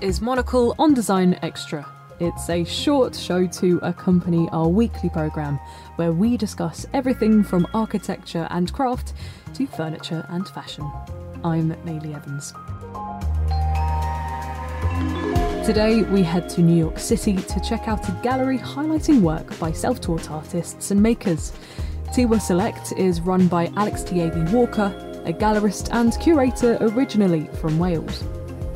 [0.00, 1.86] is Monocle on Design Extra.
[2.20, 5.60] It's a short show to accompany our weekly programme
[5.96, 9.12] where we discuss everything from architecture and craft
[9.54, 10.90] to furniture and fashion.
[11.44, 12.52] I'm Maylie Evans.
[15.66, 19.70] Today, we head to New York City to check out a gallery highlighting work by
[19.70, 21.52] self taught artists and makers.
[22.06, 24.94] Tiwa Select is run by Alex Tieghi Walker,
[25.26, 28.24] a gallerist and curator originally from Wales.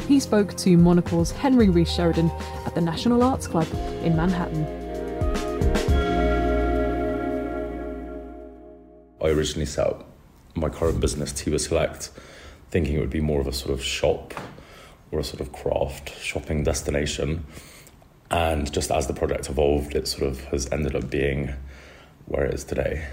[0.07, 2.31] He spoke to Monocle's Henry Rees Sheridan
[2.67, 3.67] at the National Arts Club
[4.03, 4.65] in Manhattan.
[9.23, 10.11] I originally set up
[10.55, 12.11] my current business, Tiwa Select,
[12.71, 14.35] thinking it would be more of a sort of shop
[15.11, 17.47] or a sort of craft shopping destination.
[18.31, 21.55] And just as the project evolved, it sort of has ended up being
[22.27, 23.07] where it is today.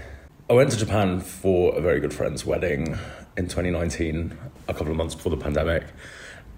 [0.50, 2.98] I went to Japan for a very good friend's wedding
[3.38, 4.36] in 2019,
[4.68, 5.84] a couple of months before the pandemic.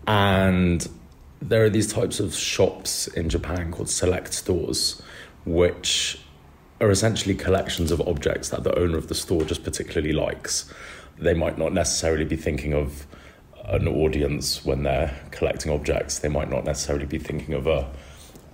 [0.06, 0.86] And
[1.40, 5.02] there are these types of shops in Japan called select stores,
[5.44, 6.20] which
[6.80, 10.72] are essentially collections of objects that the owner of the store just particularly likes.
[11.18, 13.06] They might not necessarily be thinking of
[13.66, 16.18] an audience when they're collecting objects.
[16.18, 17.90] They might not necessarily be thinking of a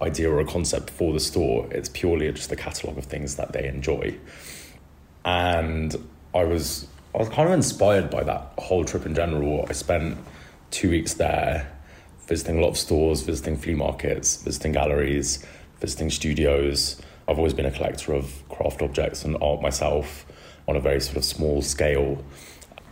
[0.03, 1.69] idea or a concept for the store.
[1.71, 4.17] It's purely just a catalogue of things that they enjoy.
[5.25, 5.97] And
[6.35, 9.67] I was I was kind of inspired by that whole trip in general.
[9.69, 10.17] I spent
[10.71, 11.71] two weeks there
[12.31, 15.45] visiting a lot of stores, visiting flea markets, visiting galleries,
[15.81, 17.03] visiting studios.
[17.27, 20.25] I've always been a collector of craft objects and art myself
[20.69, 22.25] on a very sort of small scale.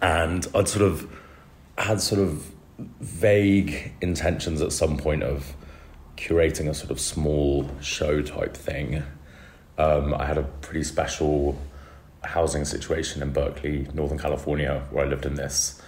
[0.02, 1.08] And I'd sort of
[1.78, 2.52] had sort of
[3.00, 5.54] vague intentions at some point of
[6.16, 9.04] curating a sort of small show type thing.
[9.78, 11.56] Um, I had a pretty special
[12.24, 15.80] housing situation in Berkeley, Northern California, where I lived in this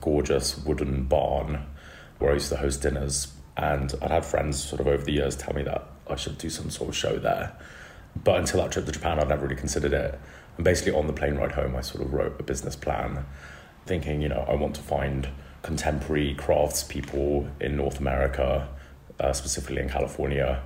[0.00, 1.66] gorgeous wooden barn
[2.18, 3.32] where I used to host dinners.
[3.56, 6.48] And I'd had friends sort of over the years tell me that I should do
[6.48, 7.56] some sort of show there.
[8.22, 10.18] But until that trip to Japan, I'd never really considered it.
[10.56, 13.24] And basically, on the plane ride home, I sort of wrote a business plan
[13.86, 15.28] thinking, you know, I want to find
[15.62, 18.68] contemporary craftspeople in North America,
[19.20, 20.62] uh, specifically in California,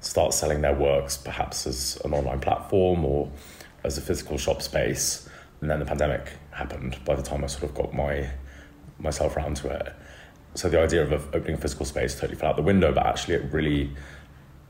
[0.00, 3.30] start selling their works perhaps as an online platform or
[3.84, 5.28] as a physical shop space.
[5.60, 8.30] And then the pandemic happened by the time I sort of got my
[8.98, 9.94] myself around to it.
[10.54, 13.34] So the idea of opening a physical space totally fell out the window, but actually
[13.34, 13.90] it really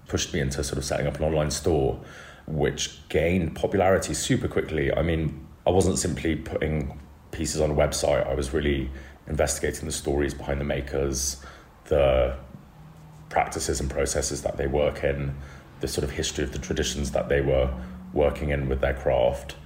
[0.06, 2.00] pushed me into sort of setting up an online store,
[2.46, 4.92] which gained popularity super quickly.
[4.92, 6.98] I mean, I wasn't simply putting
[7.30, 8.90] pieces on a website, I was really
[9.28, 11.44] investigating the stories behind the makers,
[11.84, 12.36] the
[13.28, 15.34] practices and processes that they work in,
[15.80, 17.72] the sort of history of the traditions that they were
[18.12, 19.56] working in with their craft.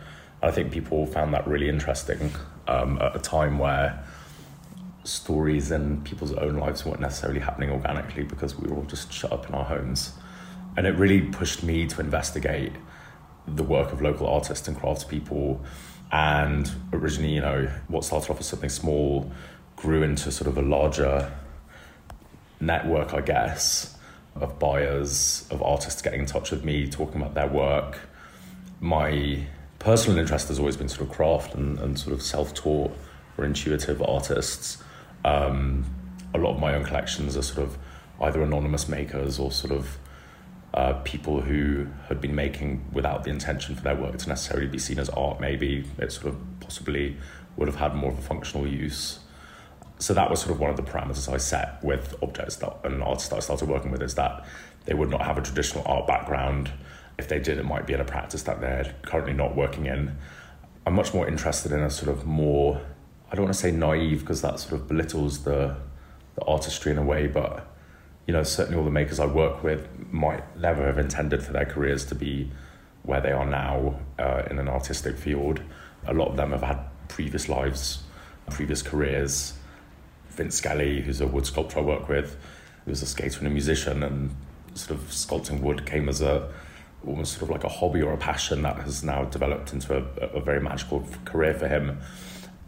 [0.43, 2.33] I think people found that really interesting
[2.67, 4.05] um, at a time where
[5.05, 9.33] stories and people's own lives weren't necessarily happening organically because we were all just shut
[9.33, 10.13] up in our homes.
[10.77, 12.73] And it really pushed me to investigate
[13.47, 15.61] the work of local artists and craftspeople.
[16.11, 19.31] And originally, you know, what started off as something small
[19.77, 21.33] grew into sort of a larger
[22.61, 23.99] network, I guess,
[24.37, 27.99] of buyers, of artists getting in touch with me, talking about their work.
[28.81, 29.47] My
[29.79, 32.97] personal interest has always been sort of craft and, and sort of self taught
[33.37, 34.83] or intuitive artists.
[35.25, 35.85] Um,
[36.35, 37.79] a lot of my own collections are sort of
[38.21, 39.99] either anonymous makers or sort of
[40.75, 44.79] uh, people who had been making without the intention for their work to necessarily be
[44.79, 45.41] seen as art.
[45.41, 47.17] Maybe it sort of possibly
[47.57, 49.19] would have had more of a functional use.
[49.99, 53.03] So that was sort of one of the parameters I set with objects that an
[53.03, 54.45] artist that I started working with is that
[54.87, 56.71] they would not have a traditional art background.
[57.19, 60.17] If they did, it might be in a practice that they're currently not working in.
[60.87, 62.81] I'm much more interested in a sort of more
[63.33, 65.75] I don't want to say naive because that sort of belittles the
[66.35, 67.67] the artistry in a way, but
[68.27, 71.65] you know, certainly all the makers I work with might never have intended for their
[71.65, 72.51] careers to be
[73.03, 75.61] where they are now uh, in an artistic field.
[76.07, 78.03] A lot of them have had previous lives,
[78.51, 79.55] previous careers.
[80.29, 82.37] Vince Skelly, who's a wood sculptor I work with,
[82.85, 84.35] who was a skater and a musician, and
[84.75, 86.51] sort of sculpting wood came as a
[87.07, 90.27] almost sort of like a hobby or a passion that has now developed into a,
[90.29, 91.99] a very magical career for him.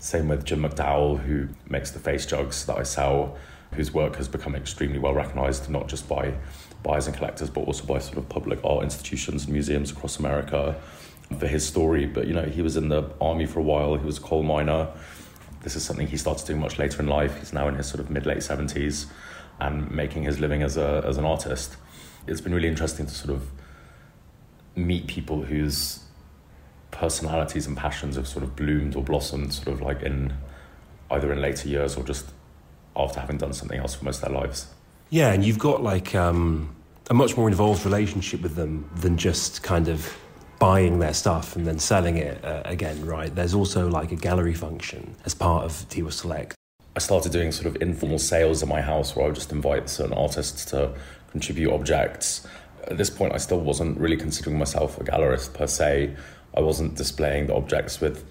[0.05, 3.39] Same with Jim McDowell, who makes the face jugs that I sell,
[3.73, 6.35] whose work has become extremely well recognised, not just by
[6.83, 10.79] buyers and collectors, but also by sort of public art institutions and museums across America
[11.39, 12.05] for his story.
[12.05, 14.43] But, you know, he was in the army for a while, he was a coal
[14.43, 14.89] miner.
[15.63, 17.39] This is something he started doing much later in life.
[17.39, 19.07] He's now in his sort of mid late 70s
[19.59, 21.77] and making his living as, a, as an artist.
[22.27, 23.51] It's been really interesting to sort of
[24.77, 26.04] meet people whose
[26.95, 30.33] personalities and passions have sort of bloomed or blossomed sort of like in
[31.11, 32.31] either in later years or just
[32.97, 34.69] after having done something else for most of their lives.
[35.11, 36.75] Yeah, and you've got like um,
[37.11, 40.17] a much more involved relationship with them than just kind of
[40.59, 43.35] buying their stuff and then selling it uh, again, right?
[43.35, 46.55] There's also like a gallery function as part of Tiwa Select.
[46.97, 49.91] I started doing sort of informal sales in my house where I would just invite
[49.91, 50.95] certain artists to
[51.33, 52.47] contribute objects.
[52.87, 56.15] At this point, I still wasn't really considering myself a gallerist per se.
[56.57, 58.25] I wasn't displaying the objects with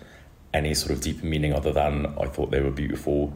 [0.54, 3.34] any sort of deeper meaning other than I thought they were beautiful.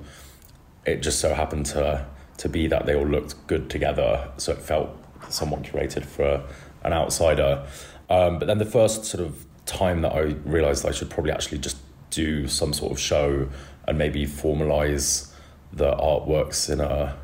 [0.86, 2.06] It just so happened to
[2.38, 4.90] to be that they all looked good together, so it felt
[5.30, 6.44] somewhat curated for
[6.84, 7.66] an outsider.
[8.10, 11.58] Um, but then the first sort of time that I realised I should probably actually
[11.58, 11.78] just
[12.10, 13.50] do some sort of show
[13.88, 15.32] and maybe formalize
[15.74, 17.18] the artworks in a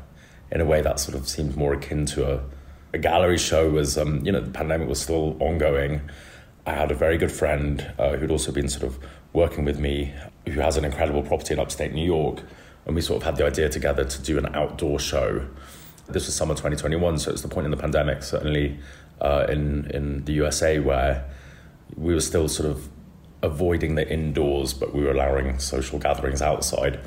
[0.50, 2.40] in a way that sort of seemed more akin to a,
[2.92, 6.00] a gallery show was um, you know the pandemic was still ongoing.
[6.66, 8.98] I had a very good friend uh, who'd also been sort of
[9.34, 10.14] working with me
[10.46, 12.42] who has an incredible property in upstate New York
[12.86, 15.46] and we sort of had the idea together to do an outdoor show.
[16.06, 18.78] This was summer 2021, so it's the point in the pandemic, certainly
[19.20, 21.24] uh, in in the USA where
[21.96, 22.88] we were still sort of
[23.42, 27.00] avoiding the indoors, but we were allowing social gatherings outside.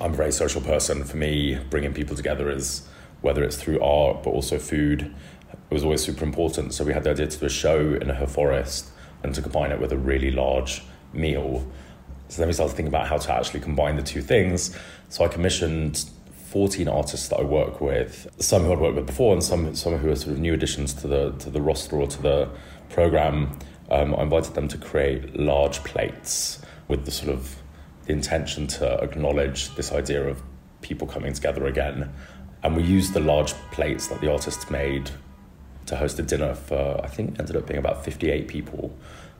[0.00, 1.04] I'm a very social person.
[1.04, 2.86] For me, bringing people together is
[3.20, 5.14] whether it's through art, but also food.
[5.52, 6.74] It was always super important.
[6.74, 8.90] So we had the idea to do a show in a forest
[9.24, 10.82] and to combine it with a really large
[11.12, 11.66] meal.
[12.28, 14.76] So then we started thinking about how to actually combine the two things.
[15.08, 16.04] So I commissioned
[16.50, 19.96] 14 artists that I work with, some who I'd worked with before and some, some
[19.96, 22.48] who are sort of new additions to the, to the roster or to the
[22.90, 23.58] program.
[23.90, 27.56] Um, I invited them to create large plates with the sort of
[28.06, 30.42] the intention to acknowledge this idea of
[30.80, 32.12] people coming together again.
[32.62, 35.10] And we used the large plates that the artists made
[35.86, 38.96] to host a dinner for, I think, ended up being about 58 people.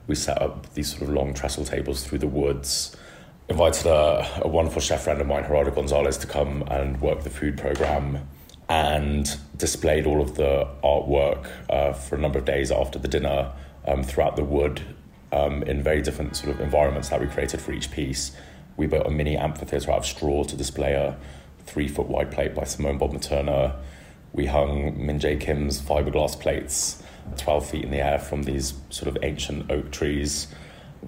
[0.06, 2.96] We set up these sort of long trestle tables through the woods
[3.48, 7.30] invited a, a wonderful chef friend of mine, Gerardo Gonzalez, to come and work the
[7.30, 8.26] food program
[8.68, 13.52] and displayed all of the artwork uh, for a number of days after the dinner
[13.86, 14.80] um, throughout the wood
[15.32, 18.34] um, in very different sort of environments that we created for each piece.
[18.76, 21.16] We built a mini amphitheatre out of straw to display a
[21.66, 23.76] three foot wide plate by Simone Bodmer-Turner.
[24.34, 27.02] We hung Min Jae Kim's fiberglass plates
[27.38, 30.48] 12 feet in the air from these sort of ancient oak trees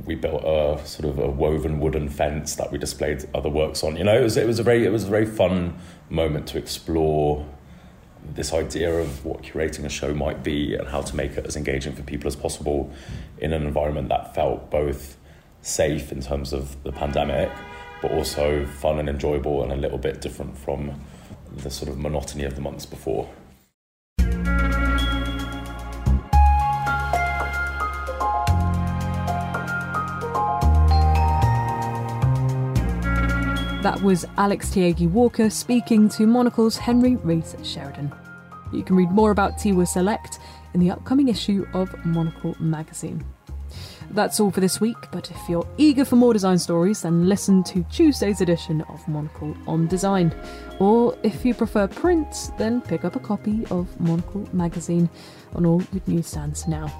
[0.04, 3.96] we built a sort of a woven wooden fence that we displayed other works on.
[3.96, 5.76] You know, it was it was a very it was a very fun
[6.10, 7.46] moment to explore
[8.34, 11.56] this idea of what curating a show might be and how to make it as
[11.56, 12.92] engaging for people as possible
[13.38, 15.16] in an environment that felt both
[15.62, 17.50] safe in terms of the pandemic,
[18.02, 21.00] but also fun and enjoyable and a little bit different from
[21.56, 23.28] the sort of monotony of the months before.
[33.82, 38.12] That was Alex Tieghi Walker speaking to Monocle's Henry Rees Sheridan.
[38.72, 40.40] You can read more about Tiwa Select
[40.74, 43.24] in the upcoming issue of Monocle magazine.
[44.10, 47.62] That's all for this week, but if you're eager for more design stories, then listen
[47.64, 50.34] to Tuesday's edition of Monocle on Design.
[50.78, 55.10] Or if you prefer print, then pick up a copy of Monocle magazine
[55.54, 56.92] on all good newsstands now.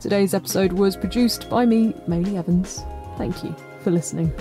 [0.00, 2.82] Today's episode was produced by me, Maylie Evans.
[3.18, 4.32] Thank you for listening.